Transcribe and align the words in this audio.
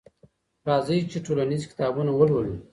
راځئ 0.67 0.99
چي 1.11 1.17
ټولنیز 1.25 1.63
کتابونه 1.71 2.11
ولولو. 2.15 2.55